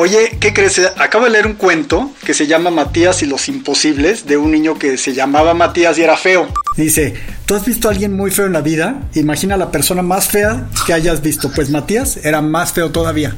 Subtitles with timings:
[0.00, 0.80] Oye, ¿qué crees?
[0.96, 4.78] Acabo de leer un cuento que se llama Matías y los Imposibles, de un niño
[4.78, 6.46] que se llamaba Matías y era feo.
[6.76, 7.14] Dice,
[7.46, 9.02] ¿tú has visto a alguien muy feo en la vida?
[9.14, 11.50] Imagina la persona más fea que hayas visto.
[11.52, 13.34] Pues Matías era más feo todavía.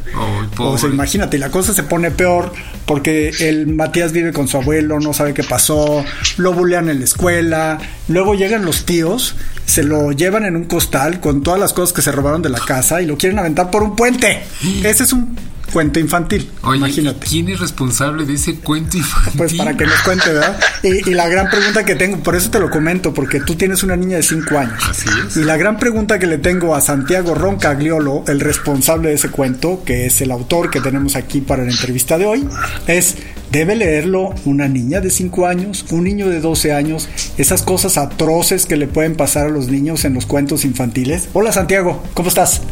[0.59, 2.53] o sea, imagínate, la cosa se pone peor
[2.85, 6.05] porque el Matías vive con su abuelo, no sabe qué pasó,
[6.37, 11.21] lo bulean en la escuela, luego llegan los tíos, se lo llevan en un costal
[11.21, 13.83] con todas las cosas que se robaron de la casa y lo quieren aventar por
[13.83, 14.43] un puente.
[14.85, 15.39] Ese es un
[15.71, 16.51] cuento infantil.
[16.75, 17.27] imagínate.
[17.27, 19.39] ¿Quién es responsable de ese cuento infantil?
[19.39, 20.59] Pues para que nos cuente, ¿verdad?
[20.83, 23.97] Y, la gran pregunta que tengo, por eso te lo comento, porque tú tienes una
[23.97, 24.83] niña de 5 años.
[24.89, 25.37] Así es.
[25.37, 29.83] Y la gran pregunta que le tengo a Santiago Roncagliolo, el responsable de ese cuento,
[29.85, 32.49] que es el autor que tenemos aquí para la entrevista de hoy,
[32.87, 33.17] es
[33.51, 38.65] ¿Debe leerlo una niña de 5 años, un niño de 12 años, esas cosas atroces
[38.65, 41.29] que le pueden pasar a los niños en los cuentos infantiles?
[41.33, 42.63] Hola Santiago, ¿cómo estás?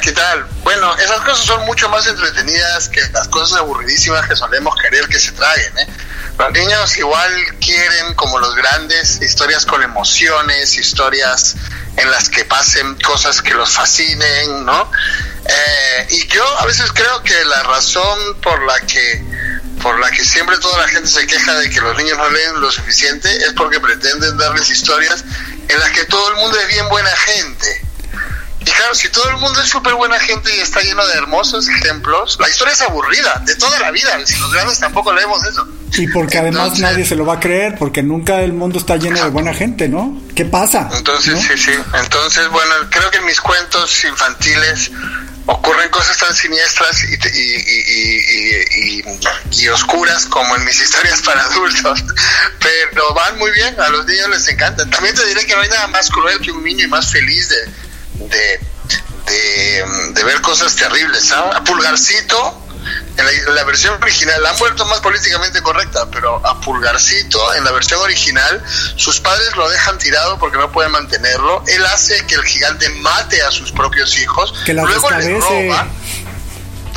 [0.00, 0.46] ¿Qué tal?
[0.62, 5.18] Bueno, esas cosas son mucho más entretenidas que las cosas aburridísimas que solemos querer que
[5.18, 5.86] se traigan, ¿eh?
[6.38, 11.54] Los niños igual quieren, como los grandes, historias con emociones, historias
[11.96, 14.90] en las que pasen cosas que los fascinen, ¿no?
[15.44, 19.24] Eh, y yo a veces creo que la razón por la que
[19.82, 22.60] por la que siempre toda la gente se queja de que los niños no leen
[22.60, 25.24] lo suficiente es porque pretenden darles historias
[25.68, 27.89] en las que todo el mundo es bien buena gente.
[28.60, 31.66] Y claro, si todo el mundo es súper buena gente y está lleno de hermosos
[31.68, 34.18] ejemplos, la historia es aburrida, de toda la vida.
[34.26, 35.66] Si los grandes tampoco leemos eso.
[35.96, 39.22] Y porque además nadie se lo va a creer, porque nunca el mundo está lleno
[39.22, 40.20] de buena gente, ¿no?
[40.36, 40.88] ¿Qué pasa?
[40.92, 41.72] Entonces, sí, sí.
[41.94, 44.90] Entonces, bueno, creo que en mis cuentos infantiles
[45.46, 49.02] ocurren cosas tan siniestras y,
[49.50, 52.04] y, oscuras como en mis historias para adultos,
[52.58, 54.88] pero van muy bien, a los niños les encanta.
[54.88, 57.48] También te diré que no hay nada más cruel que un niño y más feliz
[57.48, 57.56] de,
[58.28, 58.60] de,
[60.14, 61.32] de, ver cosas terribles.
[61.32, 62.66] A Pulgarcito
[63.16, 67.72] en la, versión original la han vuelto más políticamente correcta, pero a Pulgarcito en la
[67.72, 68.62] versión original
[68.96, 71.62] sus padres lo dejan tirado porque no pueden mantenerlo.
[71.66, 75.86] Él hace que el gigante mate a sus propios hijos, luego le roba.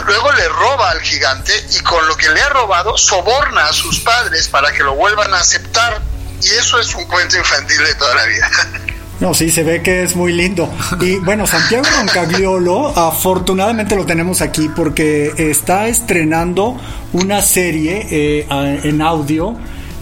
[0.05, 4.00] Luego le roba al gigante y con lo que le ha robado soborna a sus
[4.00, 6.01] padres para que lo vuelvan a aceptar.
[6.41, 8.50] Y eso es un cuento infantil de toda la vida.
[9.19, 10.69] No, sí, se ve que es muy lindo.
[11.00, 16.78] Y bueno, Santiago Roncagliolo, afortunadamente lo tenemos aquí porque está estrenando
[17.13, 18.47] una serie eh,
[18.84, 19.56] en audio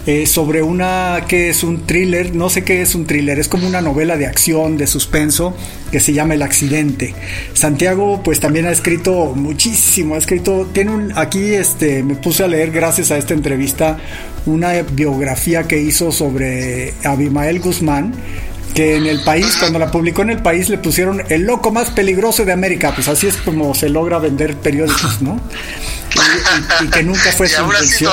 [0.08, 3.68] eh, sobre una que es un thriller, no sé qué es un thriller, es como
[3.68, 5.56] una novela de acción, de suspenso,
[5.92, 7.14] que se llama El accidente.
[7.54, 12.48] Santiago pues también ha escrito muchísimo, ha escrito, tiene un, aquí este, me puse a
[12.48, 14.00] leer gracias a esta entrevista
[14.48, 18.16] una biografía que hizo sobre Abimael Guzmán,
[18.74, 21.90] que en el país, cuando la publicó en el país, le pusieron el loco más
[21.90, 22.94] peligroso de América.
[22.94, 25.40] Pues así es como se logra vender periódicos, ¿no?
[26.82, 28.12] Y, que nunca fue su intención.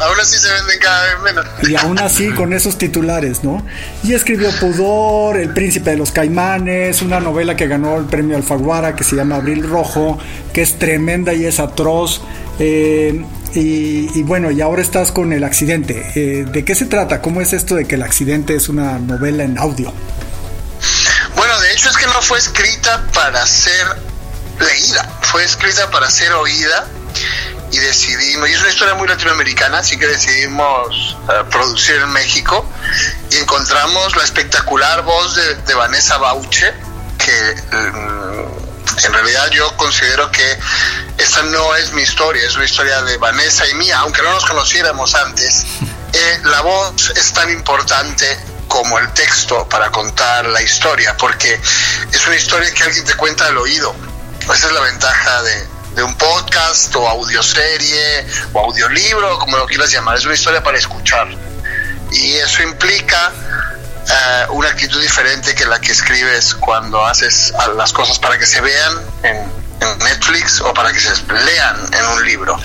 [0.00, 1.46] aún así se venden cada vez menos.
[1.68, 3.64] Y aún así con esos titulares, ¿no?
[4.02, 8.94] Y escribió Pudor, El Príncipe de los Caimanes, una novela que ganó el premio Alfaguara
[8.94, 10.18] que se llama Abril Rojo,
[10.52, 12.22] que es tremenda y es atroz.
[12.58, 13.24] Eh,
[13.54, 16.12] y, bueno, y ahora estás con el accidente.
[16.14, 17.20] Eh, ¿De qué se trata?
[17.20, 19.92] ¿Cómo es esto de que el accidente es una novela en audio?
[21.36, 23.86] Bueno, de hecho es que no fue escrita para ser
[24.58, 26.86] leída, fue escrita para ser oída
[27.72, 32.68] y decidimos, y es una historia muy latinoamericana, así que decidimos eh, producir en México
[33.30, 36.72] y encontramos la espectacular voz de, Vanessa Bauche,
[37.18, 38.41] que mm,
[39.04, 40.58] en realidad yo considero que
[41.18, 44.44] esta no es mi historia, es una historia de Vanessa y mía, aunque no nos
[44.46, 45.64] conociéramos antes.
[46.14, 48.38] Eh, la voz es tan importante
[48.68, 51.58] como el texto para contar la historia, porque
[52.12, 53.94] es una historia que alguien te cuenta al oído.
[54.42, 60.18] Esa es la ventaja de, un podcast o audioserie o audiolibro, como lo quieras llamar.
[60.18, 61.28] Es una historia para escuchar.
[62.10, 63.32] Y eso implica
[64.08, 68.60] eh, una actitud diferente que la que escribes cuando haces las cosas para que se
[68.60, 72.58] vean en, en Netflix o para que se lean en un libro.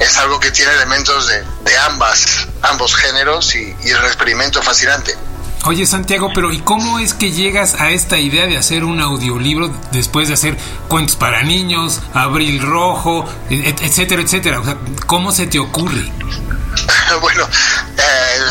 [0.00, 5.16] Es algo que tiene elementos de, de ambas, ambos géneros y, es un experimento fascinante.
[5.64, 9.68] Oye Santiago, pero ¿y cómo es que llegas a esta idea de hacer un audiolibro
[9.92, 10.56] después de hacer
[10.88, 14.58] cuentos para niños, Abril Rojo, etcétera, etcétera?
[14.58, 16.10] O sea, ¿cómo se te ocurre?
[17.20, 17.46] bueno,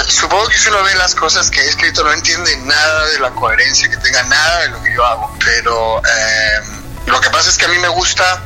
[0.08, 3.32] supongo que si uno ve las cosas que he escrito no entiende nada de la
[3.32, 6.00] coherencia que tenga nada de lo que yo hago, pero...
[6.00, 8.42] Eh, lo que pasa es que a mí me gusta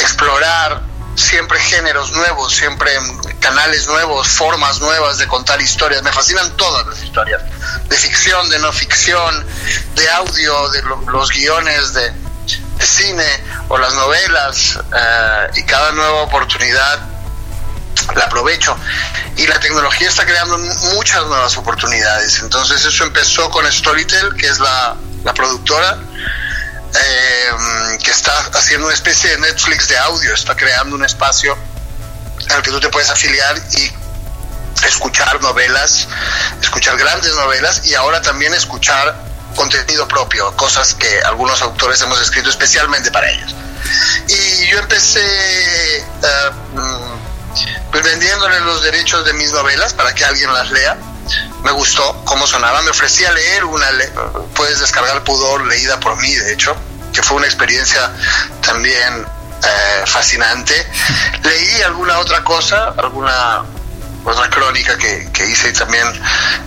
[0.00, 0.82] explorar
[1.16, 2.92] siempre géneros nuevos, siempre
[3.40, 6.02] canales nuevos, formas nuevas de contar historias.
[6.02, 7.42] Me fascinan todas las historias,
[7.88, 9.46] de ficción, de no ficción,
[9.96, 12.12] de audio, de los guiones de,
[12.78, 14.78] cine o las novelas.
[14.96, 16.98] Eh, y cada nueva oportunidad
[18.14, 18.76] la aprovecho.
[19.36, 22.40] Y la tecnología está creando muchas nuevas oportunidades.
[22.40, 25.98] Entonces eso empezó con Storytel, que es la, la productora
[26.94, 31.56] eh, que está haciendo una especie de Netflix de audio, está creando un espacio
[32.48, 33.92] al que tú te puedes afiliar y
[34.86, 36.08] escuchar novelas,
[36.60, 39.14] escuchar grandes novelas y ahora también escuchar
[39.54, 43.54] contenido propio, cosas que algunos autores hemos escrito especialmente para ellos.
[44.28, 45.20] Y yo empecé
[45.98, 46.50] eh,
[47.90, 50.96] pues vendiéndole los derechos de mis novelas para que alguien las lea.
[51.62, 53.88] Me gustó cómo sonaba, me ofrecía leer una,
[54.54, 56.74] puedes descargar Pudor leída por mí, de hecho,
[57.12, 58.10] que fue una experiencia
[58.62, 59.26] también
[59.62, 60.74] eh, fascinante.
[61.42, 63.62] Leí alguna otra cosa, alguna
[64.24, 66.06] otra crónica que, que hice también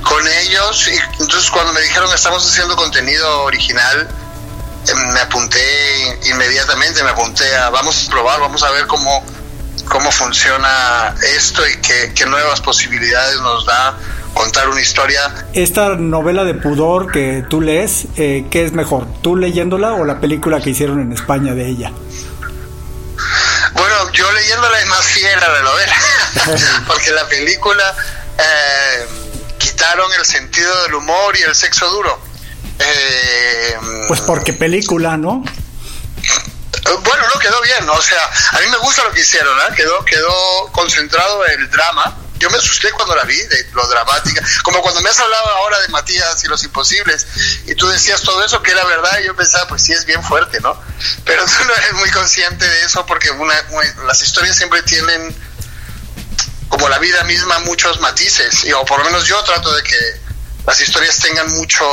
[0.04, 4.08] con ellos, y entonces cuando me dijeron estamos haciendo contenido original,
[4.88, 9.24] em, me apunté inmediatamente, me apunté a vamos a probar, vamos a ver cómo,
[9.86, 13.98] cómo funciona esto y qué, qué nuevas posibilidades nos da
[14.34, 15.46] contar una historia.
[15.54, 19.08] Esta novela de pudor que tú lees, eh, ¿qué es mejor?
[19.22, 21.92] ¿Tú leyéndola o la película que hicieron en España de ella?
[23.74, 25.96] Bueno, yo leyéndola es más fiel a la novela,
[26.88, 27.96] porque la película
[28.38, 29.06] eh,
[29.58, 32.20] quitaron el sentido del humor y el sexo duro.
[32.80, 33.78] Eh,
[34.08, 35.44] pues porque película, ¿no?
[36.84, 39.74] Bueno, no quedó bien, o sea, a mí me gusta lo que hicieron, ¿eh?
[39.76, 44.82] quedó, quedó concentrado el drama, yo me asusté cuando la vi, de lo dramática, como
[44.82, 47.26] cuando me has hablado ahora de Matías y los imposibles,
[47.68, 50.22] y tú decías todo eso que era verdad, y yo pensaba, pues sí es bien
[50.22, 50.78] fuerte, ¿no?
[51.24, 53.30] Pero tú no eres muy consciente de eso porque
[54.06, 55.34] las historias siempre tienen,
[56.68, 60.22] como la vida misma, muchos matices, y, o por lo menos yo trato de que
[60.66, 61.86] las historias tengan mucho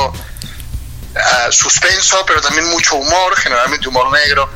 [1.15, 4.49] ah, suspenso, pero también mucho humor, generalmente humor negro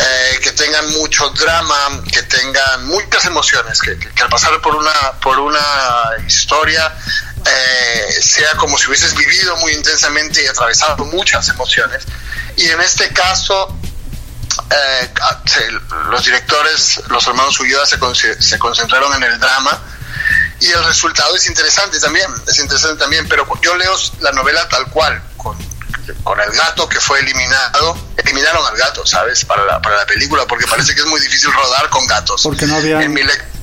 [0.00, 5.40] eh, que tengan mucho drama, que tengan muchas emociones, que, al pasar por una, por
[5.40, 5.58] una
[6.24, 6.94] historia
[7.44, 12.04] eh, sea como si hubieses vivido muy intensamente y atravesado muchas emociones.
[12.56, 13.76] Y en este caso,
[14.70, 15.10] eh,
[16.10, 17.98] los directores, los hermanos Ulloa se,
[18.40, 19.82] se concentraron en el drama
[20.60, 24.86] y el resultado es interesante también, es interesante también, pero yo leo la novela tal
[24.90, 25.20] cual,
[26.22, 29.44] con el gato que fue eliminado, eliminaron al gato, ¿sabes?
[29.44, 32.42] Para la, para la película, porque parece que es muy difícil rodar con gatos.
[32.42, 33.00] Porque no había...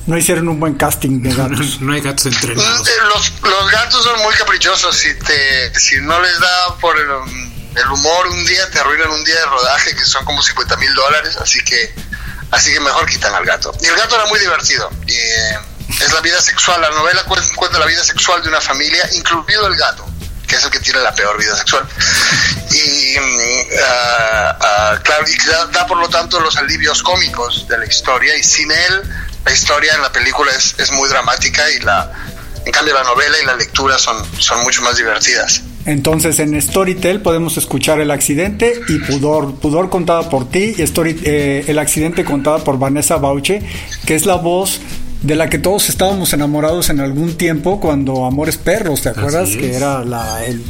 [0.06, 1.80] No hicieron un buen casting de gatos.
[1.80, 2.88] no hay gatos entrenados.
[2.88, 4.96] Eh, los, los gatos son muy caprichosos.
[4.96, 9.34] Si, te, si no les da por el, humor un día, te arruinan un día
[9.34, 11.36] de rodaje, que son como 50 mil dólares.
[11.36, 11.92] Así que,
[12.52, 13.72] así que mejor quitan al gato.
[13.82, 14.88] Y el gato era muy divertido.
[15.08, 15.58] Y, eh,
[16.00, 16.80] es la vida sexual.
[16.80, 17.24] La novela
[17.56, 20.06] cuenta la vida sexual de una familia, incluido el gato
[20.46, 21.86] que es el que tiene la peor vida sexual.
[22.72, 23.16] Y, y
[25.72, 29.02] da, por lo tanto los alivios cómicos de la historia, y sin él,
[29.44, 32.10] la historia en la película es, es muy dramática y la,
[32.64, 35.62] en cambio la novela y la lectura son, son mucho más divertidas.
[35.84, 41.20] Entonces en Storytel podemos escuchar el accidente y Pudor, Pudor contada por ti y Story,
[41.22, 43.62] eh, el accidente contada por Vanessa Bauche,
[44.04, 44.80] que es la voz
[45.22, 49.50] de la que todos estábamos enamorados en algún tiempo cuando Amores Perros, ¿te acuerdas?
[49.50, 50.62] Que era la, el,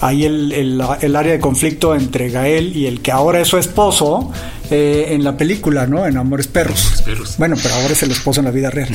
[0.00, 4.32] ahí el, el, área de conflicto entre Gael y el que ahora es su esposo
[4.70, 6.06] eh, en la película, ¿no?
[6.06, 7.02] En Amores Perros.
[7.38, 8.88] Bueno, pero ahora es el esposo en la vida real.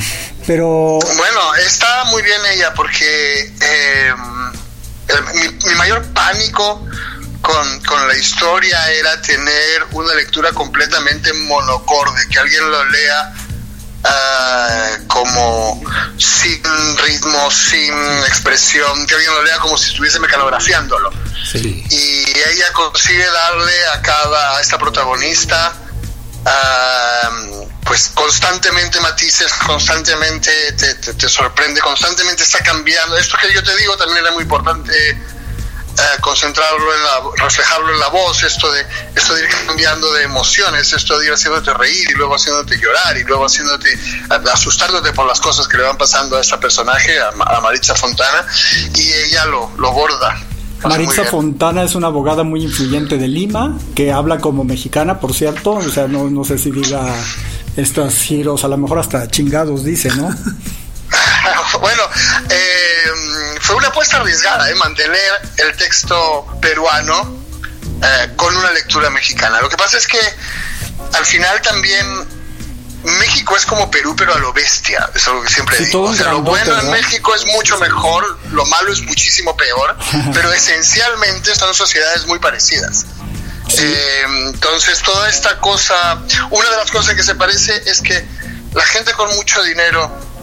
[0.46, 0.98] Pero...
[1.16, 4.12] Bueno, está muy bien ella porque eh,
[5.34, 6.84] mi, mi, mayor pánico
[7.40, 13.34] con, con la historia era tener una lectura completamente monocorde, que alguien lo lea
[14.08, 15.82] Ah, como
[16.16, 16.62] sin
[16.98, 17.92] ritmo, sin
[18.28, 21.10] expresión, que alguien lo lea como si estuviese mecanografiándolo.
[21.54, 25.72] Y ella consigue darle a cada, a esta protagonista,
[26.44, 27.30] ah,
[27.84, 33.16] pues constantemente matices, constantemente te, te, sorprende, constantemente está cambiando.
[33.16, 35.18] Esto que yo te digo también era muy importante
[35.98, 38.84] eh, concentrarlo en la, reflejarlo en la voz, esto de,
[39.14, 43.16] esto de ir cambiando de emociones, esto de ir haciéndote reír y luego haciéndote llorar
[43.16, 43.88] y luego haciéndote,
[44.52, 48.46] asustándote por las cosas que le van pasando a esta personaje, a, Maritza Fontana,
[48.94, 50.38] y ella lo, lo borda.
[50.84, 55.72] Maritza Fontana es una abogada muy influyente de Lima, que habla como mexicana, por cierto,
[55.72, 57.14] o sea, no, no sé si diga
[57.76, 60.28] estos giros, a lo mejor hasta chingados dice, ¿no?
[61.80, 62.02] bueno,
[62.50, 64.76] eh, fue una apuesta arriesgada, ¿eh?
[64.76, 65.18] mantener
[65.56, 67.36] el texto peruano
[68.00, 69.60] eh, con una lectura mexicana.
[69.60, 70.20] Lo que pasa es que
[71.12, 72.06] al final también
[73.02, 75.10] México es como Perú, pero a lo bestia.
[75.12, 76.04] Es algo que siempre digo.
[76.04, 79.96] O sea, lo bueno en México es mucho mejor, lo malo es muchísimo peor,
[80.32, 83.04] pero esencialmente son sociedades muy parecidas.
[83.78, 86.20] Eh, entonces, toda esta cosa,
[86.50, 88.24] una de las cosas que se parece es que
[88.74, 90.35] la gente con mucho dinero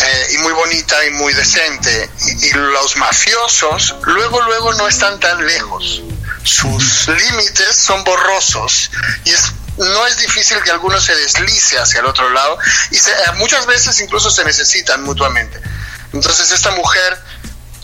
[0.00, 2.10] eh, y muy bonita y muy decente,
[2.42, 6.02] y, los mafiosos, luego, luego no están tan lejos.
[6.44, 8.90] Sus límites son borrosos
[9.24, 12.58] y es no es difícil que alguno se deslice hacia el otro lado
[12.90, 15.60] y se, muchas veces incluso se necesitan mutuamente.
[16.12, 17.18] Entonces esta mujer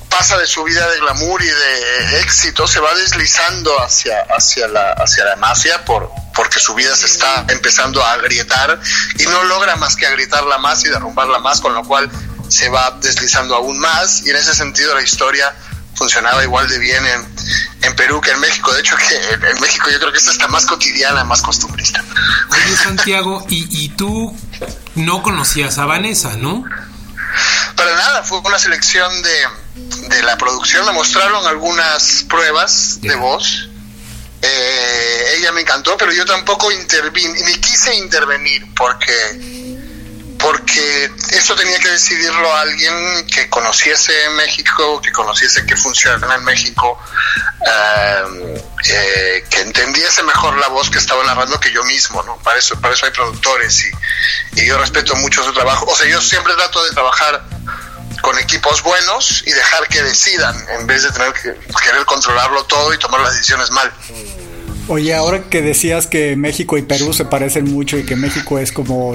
[0.08, 4.92] pasa de su vida de glamour y de éxito, se va deslizando hacia, hacia, la,
[4.92, 8.80] hacia la mafia por, porque su vida se está empezando a agrietar
[9.18, 12.10] y no logra más que agrietarla más y derrumbarla más, con lo cual
[12.48, 15.54] se va deslizando aún más y en ese sentido la historia
[15.94, 17.34] funcionaba igual de bien en,
[17.82, 18.72] en Perú que en México.
[18.72, 22.02] De hecho, que en, México yo creo que esta está más cotidiana, más costumbrista.
[22.50, 24.36] Oye, Santiago, y, y tú
[24.96, 26.64] no conocías a Vanessa, ¿no?
[27.76, 33.68] Para nada, fue una selección de, de la producción, me mostraron algunas pruebas de voz.
[34.46, 39.72] Eh, ella me encantó, pero yo tampoco intervine, ni quise intervenir porque
[40.38, 46.98] porque eso tenía que decidirlo alguien que conociese México, que conociese qué funciona en México,
[47.66, 52.36] eh, eh, que entendiese mejor la voz que estaba narrando que yo mismo, ¿no?
[52.42, 53.86] Para eso, para eso hay productores
[54.56, 55.86] y yo respeto mucho su trabajo.
[55.86, 57.53] O sea, yo siempre trato de trabajar
[58.24, 62.94] con equipos buenos y dejar que decidan en vez de tener que querer controlarlo todo
[62.94, 63.92] y tomar las decisiones mal.
[64.88, 68.72] Oye, ahora que decías que México y Perú se parecen mucho y que México es
[68.72, 69.14] como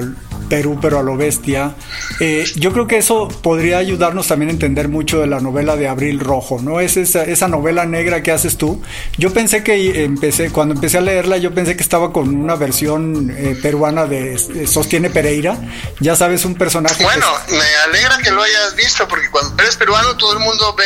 [0.50, 1.74] Perú, pero a lo bestia.
[2.18, 5.88] Eh, yo creo que eso podría ayudarnos también a entender mucho de la novela de
[5.88, 6.80] Abril Rojo, ¿no?
[6.80, 8.82] Es esa, esa novela negra que haces tú.
[9.16, 13.30] Yo pensé que empecé, cuando empecé a leerla, yo pensé que estaba con una versión
[13.30, 15.56] eh, peruana de, Sostiene Pereira.
[16.00, 17.02] Ya sabes, un personaje.
[17.04, 20.84] Bueno, me alegra que lo hayas visto, porque cuando eres peruano, todo el mundo ve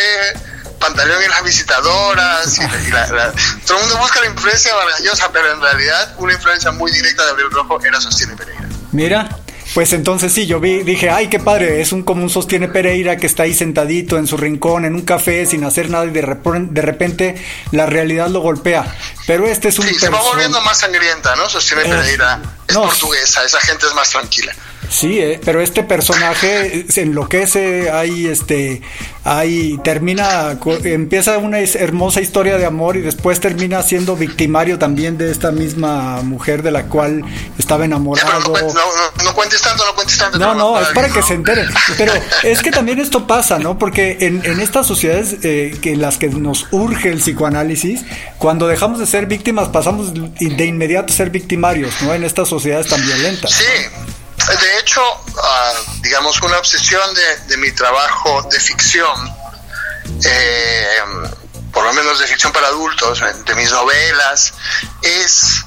[0.78, 6.14] Pantaleón y las visitadoras, y todo el mundo busca la influencia maravillosa, pero en realidad
[6.18, 8.68] una influencia muy directa de Abril Rojo era Sostiene Pereira.
[8.92, 9.28] Mira,
[9.74, 13.16] pues entonces sí, yo vi, dije, ay, qué padre, es un como un sostiene Pereira
[13.16, 16.22] que está ahí sentadito en su rincón, en un café, sin hacer nada, y de,
[16.22, 17.34] de repente
[17.72, 18.86] la realidad lo golpea.
[19.26, 19.86] Pero este es un...
[19.86, 21.48] Sí, se va volviendo más sangrienta, ¿no?
[21.48, 21.86] Sostiene eh,
[22.66, 24.54] Es portuguesa, esa gente es más tranquila.
[24.88, 28.82] Sí, eh, pero este personaje se enloquece, hay este,
[29.24, 35.30] ahí termina, empieza una hermosa historia de amor y después termina siendo victimario también de
[35.30, 37.24] esta misma mujer de la cual
[37.58, 38.52] estaba enamorado.
[38.52, 39.93] no, no, cuentes tanto, no
[40.38, 41.68] No, no, es para que se enteren.
[41.98, 43.78] Pero es que también esto pasa, ¿no?
[43.78, 48.02] Porque en, en estas sociedades eh, que en las que nos urge el psicoanálisis,
[48.38, 52.14] cuando dejamos de ser víctimas pasamos de inmediato a ser victimarios, ¿no?
[52.14, 53.50] En estas sociedades tan violentas.
[53.50, 53.64] Sí.
[54.46, 55.00] De hecho,
[55.42, 57.02] ah, digamos, una obsesión
[57.48, 59.34] de, mi trabajo de ficción,
[60.22, 60.98] eh,
[61.72, 64.52] por lo menos de ficción para adultos, de mis novelas,
[65.00, 65.64] es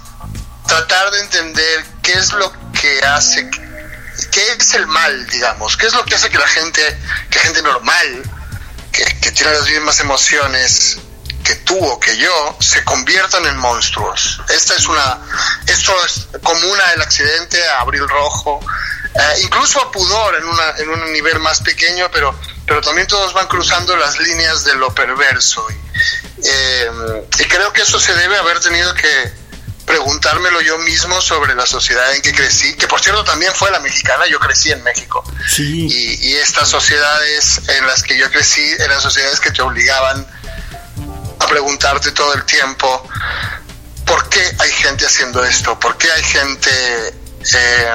[0.67, 3.49] tratar de entender qué es lo que hace,
[4.37, 6.81] qué es el mal, digamos, qué es lo que hace que la gente,
[7.31, 8.23] que gente normal,
[8.91, 10.99] que, que tiene las mismas emociones,
[11.43, 14.39] que tú o que yo se conviertan en monstruos.
[14.49, 15.17] Esta es una,
[15.65, 18.59] esto es común al accidente, a Abril Rojo,
[19.15, 23.33] eh, incluso a Pudor en, una, en un nivel más pequeño, pero, pero también todos
[23.33, 25.65] van cruzando las líneas de lo perverso.
[26.43, 26.91] Eh,
[27.39, 29.46] y creo que eso se debe haber tenido que
[29.87, 33.79] preguntármelo yo mismo sobre la sociedad en que crecí, que por cierto también fue la
[33.79, 35.23] mexicana, yo crecí en México.
[35.49, 35.87] Sí.
[35.89, 40.27] Y, y estas sociedades en las que yo crecí eran sociedades que te obligaban
[41.39, 43.09] a preguntarte todo el tiempo
[44.05, 46.69] por qué hay gente haciendo esto, por qué hay gente
[47.09, 47.91] eh,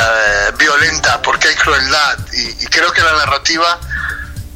[0.00, 2.18] eh, violenta, por qué hay crueldad.
[2.32, 3.80] Y, creo que la narrativa,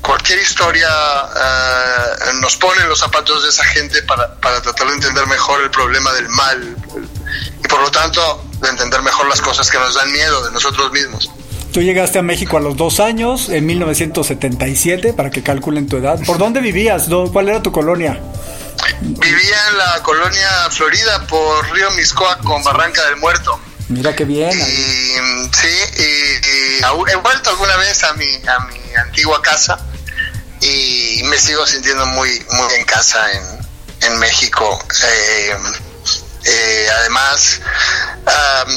[0.03, 4.95] cualquier historia eh, nos pone en los zapatos de esa gente para, para tratar de
[4.95, 6.77] entender mejor el problema del mal
[7.65, 10.93] y por lo tanto de entender mejor las cosas que nos dan miedo de nosotros
[10.93, 11.31] mismos.
[11.73, 16.21] Tú llegaste a México a los dos años, en 1977, para que calculen tu edad.
[16.27, 17.07] ¿Por dónde vivías?
[17.33, 18.21] ¿Cuál era tu colonia?
[19.01, 23.59] Vivía en la colonia Florida por Río Miscoa con Barranca del Muerto.
[23.89, 24.51] Mira qué bien.
[24.53, 25.69] Y, sí,
[25.99, 29.79] y, he vuelto alguna vez a mi, a mi antigua casa
[30.63, 33.43] y me sigo sintiendo muy, muy en casa en,
[34.03, 34.79] en México.
[35.05, 35.57] Eh,
[36.45, 37.61] eh, además,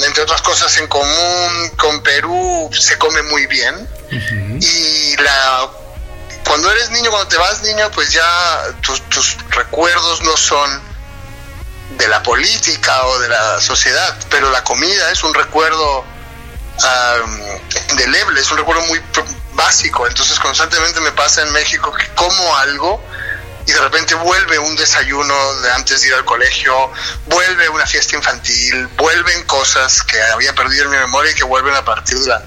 [0.04, 3.88] entre otras cosas en común con Perú, se come muy bien.
[4.60, 5.70] Y la
[6.46, 10.80] cuando eres niño, cuando te vas niño, pues ya tus, tus recuerdos no son
[11.98, 16.04] de la política o de la sociedad, pero la comida es un recuerdo
[17.90, 19.00] indeleble, es un recuerdo muy
[19.54, 23.02] básico, entonces constantemente me pasa en México que como algo
[23.66, 26.92] y de repente vuelve un desayuno de antes de ir al colegio,
[27.26, 31.74] vuelve una fiesta infantil, vuelven cosas que había perdido en mi memoria y que vuelven
[31.74, 32.42] a partir de la,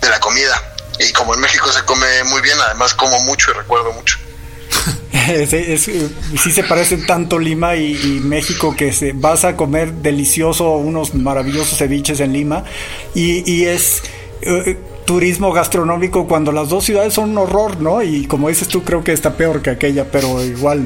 [0.00, 0.60] de la comida.
[0.98, 4.18] Y como en México se come muy bien, además como mucho y recuerdo mucho.
[5.52, 11.14] es, sí se parecen tanto Lima y, México que se, vas a comer delicioso unos
[11.14, 12.64] maravillosos ceviches en Lima
[13.14, 14.02] y, y es
[14.42, 18.02] eh, turismo gastronómico cuando las dos ciudades son un horror, ¿no?
[18.02, 20.84] Y como dices tú, creo que está peor que aquella, pero igual.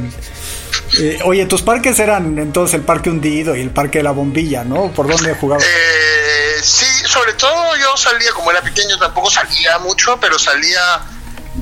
[0.99, 4.64] Eh, oye, tus parques eran entonces el Parque Hundido y el Parque de la Bombilla,
[4.64, 4.90] ¿no?
[4.93, 5.64] ¿Por dónde jugabas?
[5.64, 10.81] Eh, sí, sobre todo yo salía, como era pequeño, tampoco salía mucho, pero salía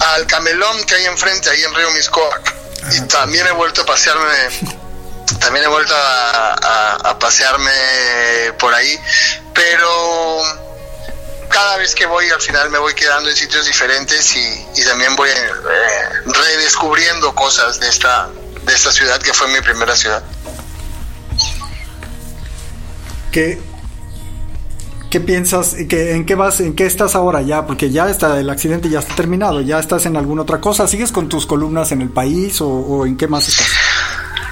[0.00, 2.63] al camelón que hay enfrente, ahí en Río Miscoac.
[2.92, 4.74] Y también he vuelto a pasearme,
[5.40, 7.72] también he vuelto a pasearme
[8.58, 8.98] por ahí,
[9.54, 10.42] pero
[11.54, 15.30] cada vez que voy al final me voy quedando en sitios diferentes y, también voy
[15.30, 18.28] eh, redescubriendo cosas de esta,
[18.62, 20.22] de esta ciudad que fue mi primera ciudad.
[23.30, 23.60] ¿Qué,
[25.14, 25.76] qué piensas?
[25.88, 26.58] Que, ¿En qué vas?
[26.58, 27.66] ¿En qué estás ahora ya?
[27.66, 29.60] Porque ya está, el accidente ya está terminado.
[29.60, 30.88] ¿Ya estás en alguna otra cosa?
[30.88, 33.68] ¿Sigues con tus columnas en el país o, o en qué más estás?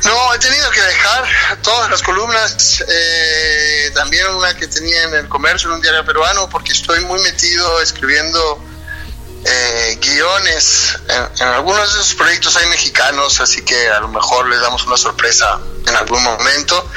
[0.04, 1.24] No, he tenido que dejar
[1.62, 6.48] todas las columnas, eh, también una que tenía en el comercio, en un diario peruano,
[6.48, 8.62] porque estoy muy metido escribiendo
[9.44, 10.96] eh, guiones.
[11.40, 14.96] En, algunos de esos proyectos hay mexicanos, así que a lo mejor les damos una
[14.96, 16.88] sorpresa en algún momento,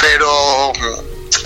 [0.00, 0.72] pero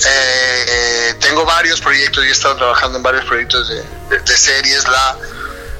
[0.07, 4.87] eh, tengo varios proyectos y he estado trabajando en varios proyectos de, de series.
[4.88, 5.17] La,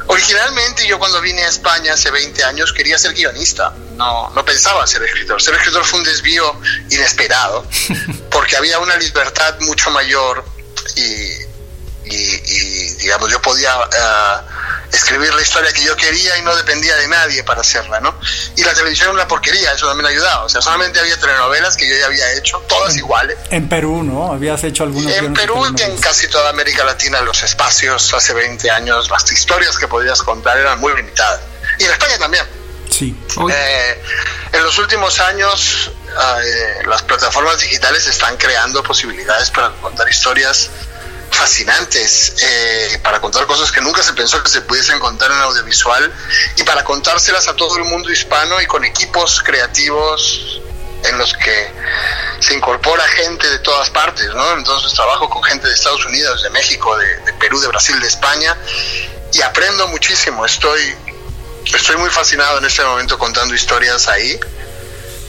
[0.09, 4.87] Originalmente yo cuando vine a España hace 20 años quería ser guionista, no, no pensaba
[4.87, 5.41] ser escritor.
[5.41, 6.59] Ser escritor fue un desvío
[6.91, 7.67] inesperado,
[8.31, 10.45] porque había una libertad mucho mayor
[10.97, 11.48] y,
[12.15, 13.77] y, digamos, yo podía...
[13.79, 18.15] Uh, escribir la historia que yo quería y no dependía de nadie para hacerla, ¿no?
[18.57, 20.45] Y la televisión era una porquería, eso también ayudaba.
[20.45, 23.37] O sea, solamente había telenovelas que yo ya había hecho, todas iguales.
[23.51, 24.33] En Perú, ¿no?
[24.33, 25.15] Habías hecho algunas.
[25.15, 29.79] En Perú y en casi toda América Latina, los espacios hace 20 años, las historias
[29.79, 31.41] que podías contar eran muy limitadas.
[31.79, 32.45] Y en España también.
[32.91, 33.15] Sí.
[33.51, 34.03] Eh,
[34.53, 40.71] en los últimos años, eh, las plataformas digitales están creando posibilidades para contar historias
[41.39, 46.13] fascinantes eh, para contar cosas que nunca se pensó que se pudiesen contar en audiovisual
[46.57, 50.61] y para contárselas a todo el mundo hispano y con equipos creativos
[51.05, 51.71] en los que
[52.41, 54.53] se incorpora gente de todas partes, ¿no?
[54.55, 58.57] Entonces trabajo con gente de Estados Unidos, de México, de, Perú, de Brasil, de España
[59.33, 60.45] y aprendo muchísimo.
[60.45, 60.93] Estoy,
[61.73, 64.41] estoy muy fascinado en este momento contando historias ahí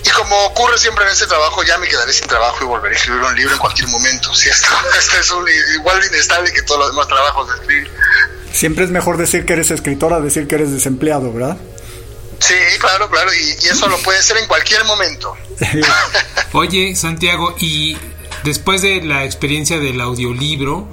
[0.03, 2.97] y como ocurre siempre en este trabajo, ya me quedaré sin trabajo y volveré a
[2.97, 4.33] escribir un libro en cualquier momento.
[4.33, 5.31] Si esto, es
[5.75, 7.91] igual de inestable que todos los demás trabajos de escribir.
[8.53, 11.57] Siempre es mejor decir que eres escritor a decir que eres desempleado, ¿verdad?
[12.39, 15.35] Sí, claro, claro, y, eso lo puede ser en cualquier momento.
[16.53, 17.97] Oye, Santiago, y
[18.43, 20.87] después de la experiencia del audiolibro,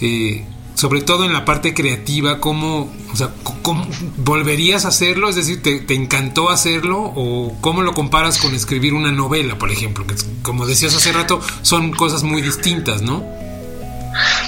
[0.00, 0.46] eh,
[0.82, 3.28] sobre todo en la parte creativa, ¿cómo, o sea,
[3.62, 5.28] ¿cómo volverías a hacerlo?
[5.28, 6.98] Es decir, ¿te, encantó hacerlo?
[7.14, 10.04] ¿O cómo lo comparas con escribir una novela, por ejemplo?
[10.08, 13.24] Que como decías hace rato, son cosas muy distintas, ¿no?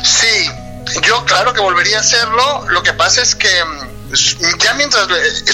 [0.03, 0.51] Sí,
[1.07, 2.67] yo claro que volvería a hacerlo.
[2.69, 5.07] Lo que pasa es que mm, ya mientras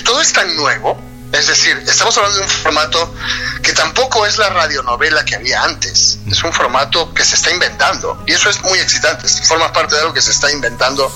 [0.03, 0.99] todo es tan nuevo,
[1.33, 3.15] es decir, estamos hablando de un formato
[3.63, 6.19] que tampoco es la radionovela que había antes.
[6.27, 8.23] Es un formato que se está inventando.
[8.27, 9.29] Y eso es muy excitante.
[9.29, 11.11] Forma parte de algo que se está inventando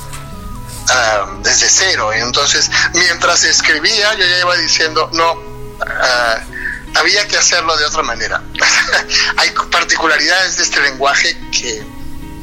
[0.88, 2.12] ah, desde cero.
[2.12, 5.36] Entonces, mientras escribía, yo ya iba diciendo, no,
[5.84, 6.38] ah,
[6.94, 8.40] había que hacerlo de otra manera.
[9.36, 11.84] hay particularidades de este lenguaje que,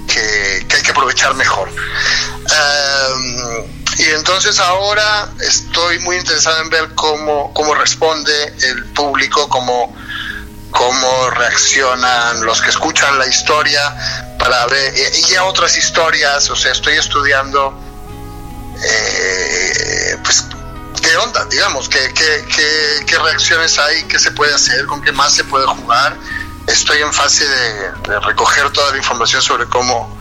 [0.08, 1.70] que, hay que aprovechar mejor.
[2.50, 3.14] Ah,
[3.98, 9.96] y entonces ahora estoy muy interesado en ver cómo, cómo responde el público, cómo,
[10.72, 13.82] cómo reaccionan los que escuchan la historia
[14.40, 14.94] para ver,
[15.30, 17.78] y a otras historias, o sea, estoy estudiando,
[18.84, 20.46] eh, pues,
[21.02, 25.12] qué onda, digamos, qué, qué, qué, qué, reacciones hay, qué se puede hacer, con qué
[25.12, 26.16] más se puede jugar.
[26.68, 30.21] Estoy en fase de recoger toda la información sobre cómo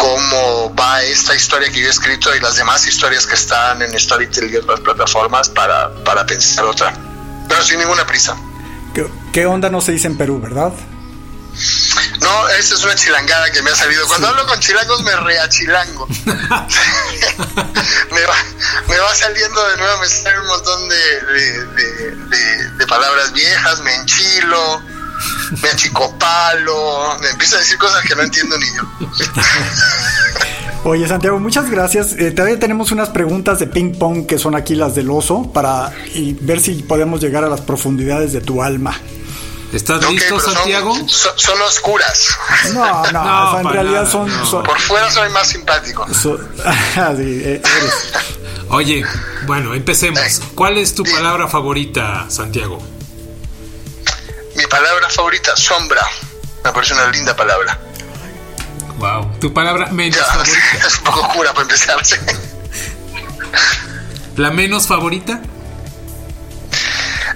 [0.00, 4.00] cómo va esta historia que yo he escrito y las demás historias que están en
[4.00, 6.94] Storytel y otras plataformas para, para pensar otra.
[7.46, 8.34] Pero sin ninguna prisa.
[9.32, 10.72] ¿Qué, onda no se dice en Perú, verdad?
[12.20, 14.06] No, esa es una chilangada que me ha salido.
[14.08, 16.08] Cuando hablo con chilangos me reachilango.
[16.26, 16.26] me,
[18.24, 18.36] va,
[18.88, 21.20] me va saliendo de nuevo, me salen un montón de,
[21.76, 24.82] de, de palabras viejas, me enchilo
[25.62, 28.82] me achicopalo, me empieza a decir cosas que no entiendo ni yo.
[30.84, 32.14] Oye, Santiago, muchas gracias.
[32.18, 35.92] Eh, todavía tenemos unas preguntas de ping pong que son aquí las del oso para
[36.14, 38.98] y ver si podemos llegar a las profundidades de tu alma.
[39.72, 40.94] ¿Estás listo, Santiago?
[41.06, 42.36] Son, oscuras.
[42.72, 44.28] No, no, en realidad son,
[44.64, 46.06] Por fuera soy más simpático.
[46.96, 47.62] Ah, eh,
[48.70, 49.04] Oye,
[49.46, 50.42] bueno, empecemos.
[50.54, 52.82] ¿Cuál es tu palabra favorita, Santiago?
[54.60, 56.06] Mi palabra favorita, sombra.
[56.62, 57.78] Me parece una linda palabra.
[58.98, 59.38] Wow.
[59.40, 60.86] ¿Tu palabra menos favorita?
[60.86, 61.98] Es un poco oscura para empezar.
[64.36, 65.40] ¿La menos favorita?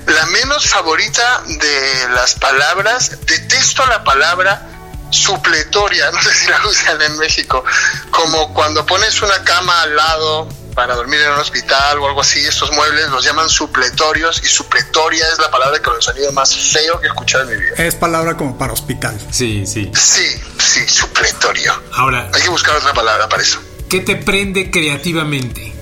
[0.06, 4.68] La menos favorita de las palabras, detesto la palabra
[5.08, 7.64] supletoria, no sé si la usan en México,
[8.10, 12.40] como cuando pones una cama al lado para dormir en un hospital o algo así,
[12.40, 17.00] estos muebles los llaman supletorios y supletoria es la palabra con el sonido más feo
[17.00, 17.74] que he escuchado en mi vida.
[17.78, 19.18] Es palabra como para hospital.
[19.30, 19.90] Sí, sí.
[19.94, 20.26] Sí,
[20.58, 21.72] sí, supletorio.
[21.92, 22.30] Ahora.
[22.32, 23.60] Hay que buscar otra palabra para eso.
[23.88, 25.72] ¿Qué te prende creativamente?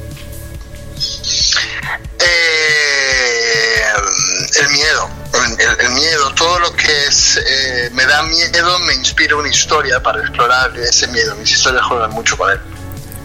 [2.18, 3.82] Eh,
[4.60, 5.10] el miedo.
[5.80, 10.20] El, miedo, todo lo que es, eh, me da miedo me inspira una historia para
[10.20, 11.34] explorar ese miedo.
[11.36, 12.60] Mis historias juegan mucho con él.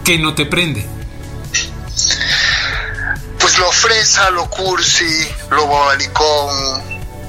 [0.04, 0.97] ¿Qué no te prende?
[3.58, 6.80] Lo fresa, lo cursi, lo bobalicón,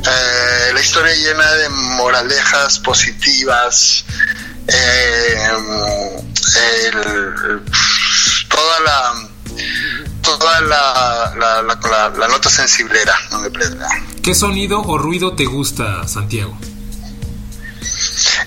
[0.05, 4.05] eh, la historia llena de moralejas positivas,
[4.67, 5.37] eh,
[8.47, 9.29] toda la
[10.21, 11.33] toda la,
[12.17, 13.49] la, nota sensiblera no me.
[14.21, 16.57] ¿Qué sonido o ruido te gusta, Santiago?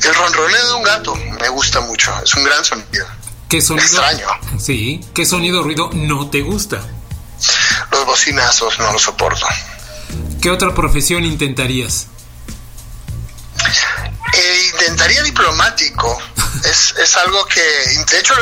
[0.04, 3.06] El ronroneo de un gato me gusta mucho, es un gran sonido.
[3.48, 3.84] ¿Qué sonido?
[3.84, 4.26] Extraño.
[4.58, 5.00] Sí.
[5.14, 6.80] ¿Qué sonido o ruido no te gusta?
[8.12, 9.46] Los bocinazos no los soporto.
[10.42, 12.08] ¿Qué otra profesión intentarías?
[14.34, 16.20] Eh, intentaría diplomático.
[16.64, 17.62] es, es, algo que,
[18.10, 18.34] de hecho,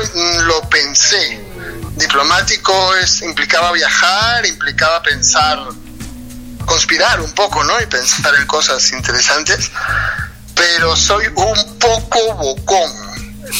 [0.42, 1.40] lo, pensé.
[1.94, 5.60] Diplomático es, implicaba viajar, implicaba pensar,
[6.66, 7.80] conspirar un poco, ¿no?
[7.80, 9.70] Y pensar en cosas interesantes.
[10.56, 13.10] Pero soy un poco bocón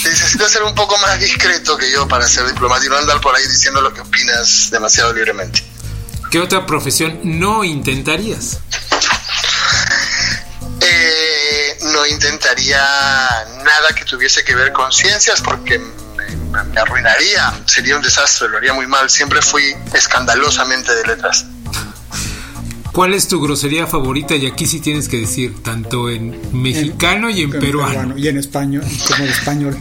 [0.04, 3.46] necesitas ser un poco más discreto que yo para ser diplomático, no andar por ahí
[3.46, 5.69] diciendo lo que opinas demasiado libremente.
[6.30, 8.60] ¿Qué otra profesión no intentarías?
[10.80, 12.78] Eh, no intentaría
[13.64, 18.58] nada que tuviese que ver con ciencias porque me, me arruinaría, sería un desastre, lo
[18.58, 19.10] haría muy mal.
[19.10, 21.46] Siempre fui escandalosamente de letras.
[22.92, 24.34] ¿Cuál es tu grosería favorita?
[24.34, 28.16] Y aquí sí tienes que decir, tanto en mexicano y en, peruano.
[28.16, 29.78] Y en español, como en español.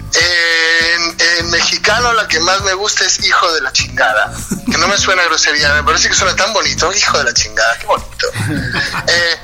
[1.50, 4.32] En, mexicano la que más me gusta es hijo de la chingada.
[4.66, 6.92] Que no me suena grosería, me parece que suena tan bonito.
[6.94, 8.28] Hijo de la chingada, qué bonito.
[9.08, 9.40] Eh,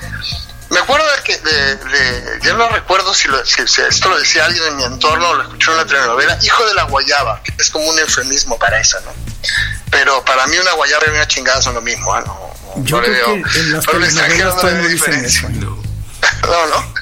[0.70, 3.28] me acuerdo de que, de, yo no recuerdo si,
[3.88, 6.74] esto lo decía alguien en mi entorno o lo escuché en una telenovela, hijo de
[6.74, 9.14] la guayaba, que es como un eufemismo para eso, ¿no?
[9.92, 12.24] Pero para mí una guayaba y una chingada son lo mismo, ¿eh?
[12.26, 12.56] ¿no?
[12.78, 15.48] Yo creo que en las todavía no dicen eso.
[16.42, 16.68] No.
[16.68, 16.94] no,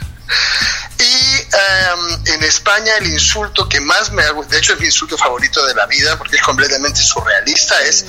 [1.00, 5.66] Y em, en España el insulto que más me de hecho es mi insulto favorito
[5.66, 8.06] de la vida porque es completamente surrealista, es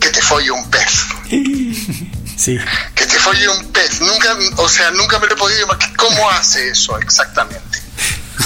[0.00, 1.06] que te folle un pez.
[2.40, 2.58] Sí.
[2.94, 4.00] Que te folle un pez.
[4.00, 5.94] Nunca, o sea, nunca me lo he podido imaginar.
[5.94, 7.82] ¿Cómo hace eso exactamente?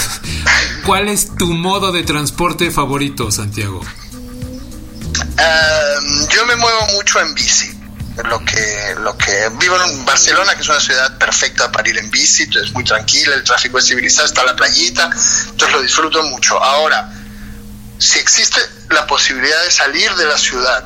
[0.85, 3.81] ¿Cuál es tu modo de transporte favorito, Santiago?
[5.39, 7.84] Em, yo me muevo mucho en bici
[8.23, 12.11] lo que lo que vivo en Barcelona que es una ciudad perfecta para ir en
[12.11, 15.11] bici es muy tranquila el tráfico es civilizado está la playita
[15.51, 17.11] entonces lo disfruto mucho ahora
[17.99, 20.85] si existe la posibilidad de salir de la ciudad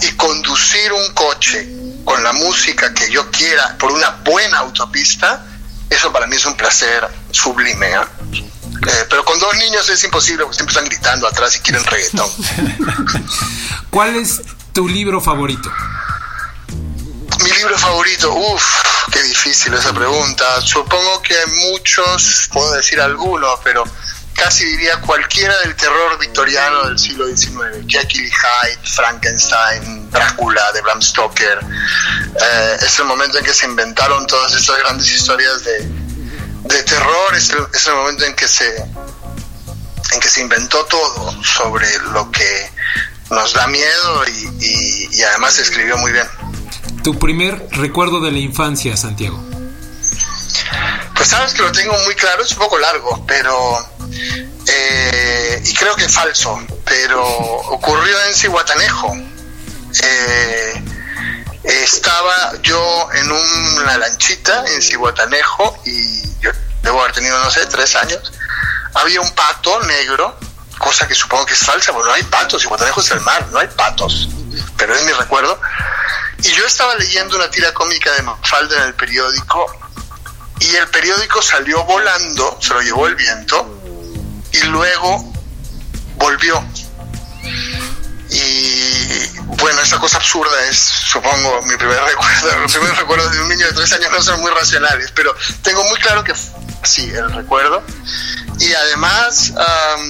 [0.00, 1.68] y conducir un coche
[2.04, 5.44] con la música que yo quiera por una buena autopista
[5.90, 9.06] eso para mí es un placer sublime ¿eh?
[9.10, 12.30] Pero con dos niños es imposible porque siempre están gritando atrás y quieren reggaetón
[13.90, 14.40] ¿cuál es
[14.72, 15.72] tu libro favorito?
[17.58, 18.64] Libro favorito, uff,
[19.10, 20.60] qué difícil esa pregunta.
[20.60, 21.34] Supongo que
[21.72, 23.82] muchos, puedo decir algunos, pero
[24.32, 27.84] casi diría cualquiera del terror victoriano del siglo XIX.
[27.88, 31.58] Jekyll y Hyde, Frankenstein, Drácula de Bram Stoker.
[32.40, 35.78] Eh, es el momento en que se inventaron todas estas grandes historias de,
[36.62, 38.76] de terror, es el, es el momento en que se
[40.12, 42.70] en que se inventó todo sobre lo que
[43.30, 46.28] nos da miedo y, y además se escribió muy bien.
[47.02, 49.38] Tu primer recuerdo de la infancia, Santiago.
[51.14, 53.78] Pues sabes que lo tengo muy claro, es un poco largo, pero...
[54.66, 59.16] Eh, y creo que es falso, pero ocurrió en Cihuatanejo.
[60.02, 60.84] Eh,
[61.64, 66.50] estaba yo en una lanchita en Cihuatanejo y yo
[66.82, 68.32] debo haber tenido, no sé, tres años.
[68.94, 70.38] Había un pato negro,
[70.78, 73.58] cosa que supongo que es falsa, porque no hay patos, Cihuatanejo es el mar, no
[73.58, 74.28] hay patos,
[74.76, 75.60] pero es mi recuerdo.
[76.42, 79.66] Y yo estaba leyendo una tira cómica de Mafalda en el periódico
[80.60, 83.80] y el periódico salió volando, se lo llevó el viento
[84.52, 85.32] y luego
[86.16, 86.64] volvió.
[88.30, 92.60] Y bueno, esa cosa absurda es, supongo, mi primer recuerdo.
[92.60, 95.82] Los primeros recuerdos de un niño de tres años no son muy racionales, pero tengo
[95.84, 96.34] muy claro que
[96.82, 97.82] sí, el recuerdo.
[98.58, 99.52] Y además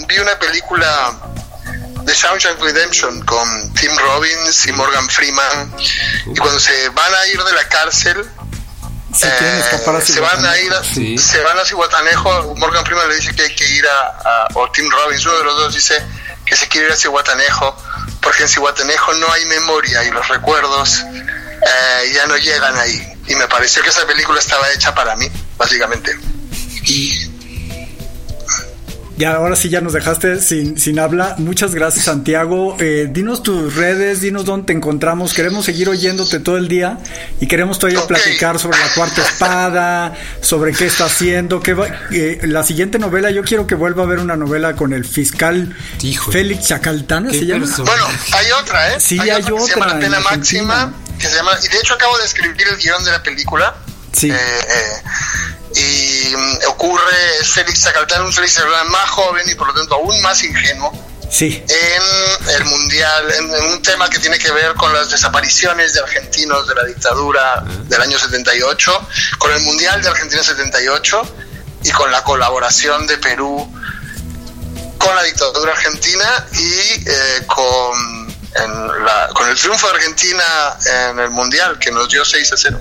[0.06, 1.14] vi una película
[2.09, 5.75] de Shawshank Redemption con Tim Robbins y Morgan Freeman.
[6.27, 8.27] Y cuando se van a ir de la cárcel,
[9.21, 9.62] eh,
[10.03, 12.55] se van a ir, se van a Cihuatanejo.
[12.57, 15.57] Morgan Freeman le dice que hay que ir a, o Tim Robbins, uno de los
[15.59, 16.03] dos dice
[16.47, 17.77] que se quiere ir a Cihuatanejo,
[18.23, 23.07] porque en Cihuatanejo no hay memoria y los recuerdos eh, ya no llegan ahí.
[23.27, 26.18] Y me pareció que esa película estaba hecha para mí, básicamente.
[26.85, 27.27] Y
[29.18, 31.35] ya, ahora sí ya nos dejaste sin, sin habla.
[31.38, 32.76] Muchas gracias, Santiago.
[32.78, 35.35] Eh, dinos tus redes, dinos dónde te encontramos.
[35.35, 36.98] Queremos seguir oyéndote todo el día
[37.40, 41.61] y queremos todavía platicar sobre la cuarta espada, sobre qué está haciendo.
[41.61, 41.76] Qué
[42.12, 45.76] eh, la siguiente novela, yo quiero que vuelva a ver una novela con el fiscal
[46.31, 47.31] Félix Chacaltana.
[47.33, 47.66] ¿se llama?
[47.78, 49.00] Bueno, hay otra, ¿eh?
[49.00, 49.61] Sí, hay, otra.
[49.61, 50.94] se llama La Pena Máxima.
[51.18, 53.74] Que se llama, y de hecho acabo de escribir el guion de la película.
[54.12, 54.31] Sí.
[54.31, 55.02] Eh, eh
[55.74, 59.94] y mm, ocurre, es Félix Zacaltán, un Félix Zacaltán más joven y por lo tanto
[59.94, 60.92] aún más ingenuo.
[61.31, 61.62] Sí.
[61.68, 66.66] En el mundial, en, un tema que tiene que ver con las desapariciones de argentinos
[66.66, 71.35] de la dictadura del año 78, con el mundial de Argentina 78
[71.85, 73.70] y con la colaboración de Perú
[74.98, 78.35] con la dictadura argentina y eh, con,
[79.33, 80.44] con el triunfo de Argentina
[81.11, 82.81] en el mundial que nos dio 6 a 0.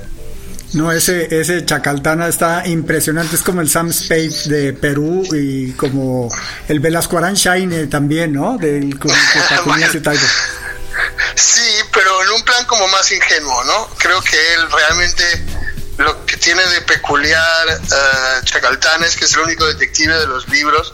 [0.73, 6.29] No, ese, ese Chacaltana está impresionante, es como el Sam Spade de Perú y como
[6.67, 8.57] el Velasco Shine también, ¿no?
[8.57, 8.99] Del
[11.35, 13.89] Sí, pero en un plan como más ingenuo, ¿no?
[13.97, 15.23] Creo que él realmente
[15.97, 20.47] lo que tiene de peculiar uh, Chacaltana es que es el único detective de los
[20.49, 20.93] libros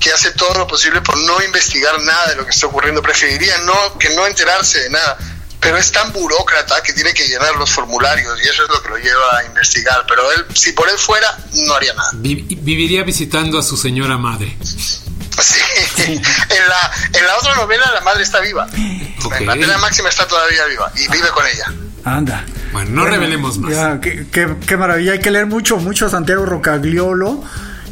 [0.00, 3.02] que hace todo lo posible por no investigar nada de lo que está ocurriendo.
[3.02, 5.16] Preferiría no que no enterarse de nada
[5.62, 8.88] pero es tan burócrata que tiene que llenar los formularios y eso es lo que
[8.88, 10.04] lo lleva a investigar.
[10.08, 12.10] Pero él, si por él fuera, no haría nada.
[12.14, 14.56] viviría visitando a su señora madre.
[14.60, 15.60] Sí,
[16.02, 16.22] en
[16.68, 18.66] la, en la otra novela la madre está viva.
[18.74, 21.72] En la pena máxima está todavía viva y vive con ella.
[22.04, 22.44] Anda.
[22.72, 24.00] Bueno, no revelemos más.
[24.00, 25.12] qué, qué, maravilla.
[25.12, 27.44] Hay que leer mucho, mucho a Santiago Rocagliolo.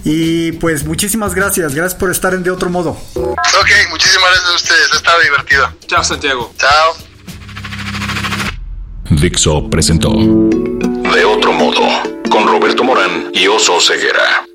[0.03, 1.75] Y pues muchísimas gracias.
[1.75, 2.91] Gracias por estar en De Otro Modo.
[3.15, 4.93] Ok, muchísimas gracias a ustedes.
[4.93, 5.73] Ha estado divertido.
[5.87, 6.53] Chao, Santiago.
[6.59, 7.10] Chao.
[9.11, 11.83] Dixo presentó De otro modo,
[12.31, 14.50] con Roberto Morán y Oso Ceguera.